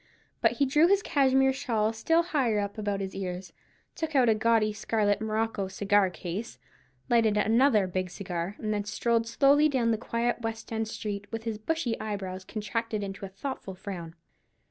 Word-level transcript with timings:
But 0.41 0.53
he 0.53 0.65
drew 0.65 0.87
his 0.87 1.03
cashmere 1.03 1.53
shawl 1.53 1.93
still 1.93 2.23
higher 2.23 2.57
up 2.57 2.79
about 2.79 3.01
his 3.01 3.13
ears, 3.13 3.53
took 3.93 4.15
out 4.15 4.29
a 4.29 4.33
gaudy 4.33 4.73
scarlet 4.73 5.21
morocco 5.21 5.67
cigar 5.67 6.09
case, 6.09 6.57
lighted 7.07 7.37
another 7.37 7.85
big 7.85 8.09
cigar, 8.09 8.55
and 8.57 8.73
then 8.73 8.83
strolled 8.83 9.27
slowly 9.27 9.69
down 9.69 9.91
the 9.91 9.99
quiet 9.99 10.41
West 10.41 10.71
end 10.73 10.87
street, 10.87 11.31
with 11.31 11.43
his 11.43 11.59
bushy 11.59 11.99
eyebrows 11.99 12.43
contracted 12.43 13.03
into 13.03 13.27
a 13.27 13.29
thoughtful 13.29 13.75
frown. 13.75 14.15